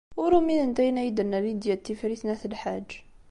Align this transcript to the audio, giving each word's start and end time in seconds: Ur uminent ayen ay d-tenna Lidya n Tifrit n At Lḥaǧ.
Ur 0.23 0.31
uminent 0.39 0.81
ayen 0.81 1.01
ay 1.01 1.09
d-tenna 1.11 1.39
Lidya 1.45 1.75
n 1.77 1.81
Tifrit 1.83 2.21
n 2.23 2.31
At 2.33 2.43
Lḥaǧ. 2.53 2.89